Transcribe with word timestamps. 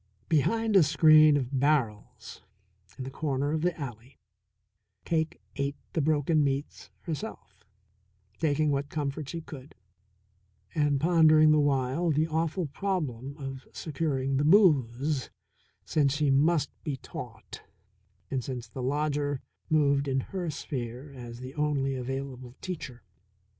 Behind 0.29 0.75
a 0.75 0.81
screen 0.81 1.37
of 1.37 1.59
barrels 1.59 2.41
in 2.97 3.03
the 3.03 3.11
corner 3.11 3.51
of 3.51 3.61
the 3.61 3.79
alley 3.79 4.17
Cake 5.05 5.39
ate 5.57 5.75
the 5.93 6.01
broken 6.01 6.43
meats 6.43 6.89
herself, 7.01 7.63
taking 8.39 8.71
what 8.71 8.89
comfort 8.89 9.29
she 9.29 9.41
could, 9.41 9.75
and 10.73 10.99
pondering 10.99 11.51
the 11.51 11.59
while 11.59 12.09
the 12.09 12.27
awful 12.27 12.65
problem 12.65 13.37
of 13.37 13.67
securing 13.73 14.37
the 14.37 14.43
booze, 14.43 15.29
since 15.85 16.15
she 16.15 16.31
must 16.31 16.71
be 16.83 16.97
taught, 16.97 17.61
and 18.31 18.43
since 18.43 18.67
the 18.67 18.81
lodger 18.81 19.39
moved 19.69 20.07
in 20.07 20.21
her 20.21 20.49
sphere 20.49 21.11
as 21.13 21.41
the 21.41 21.53
only 21.53 21.93
available 21.93 22.55
teacher. 22.59 23.03